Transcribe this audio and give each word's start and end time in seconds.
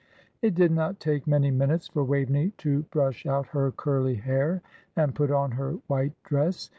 It 0.41 0.55
did 0.55 0.71
not 0.71 0.99
take 0.99 1.27
many 1.27 1.51
minutes 1.51 1.87
for 1.89 2.03
Waveney 2.03 2.53
to 2.57 2.81
brush 2.89 3.27
out 3.27 3.45
her 3.49 3.71
curly 3.71 4.15
hair 4.15 4.63
and 4.95 5.13
put 5.13 5.29
on 5.29 5.51
her 5.51 5.73
white 5.85 6.13
dress. 6.23 6.69